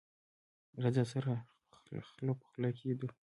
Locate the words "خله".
2.11-2.33, 2.51-2.69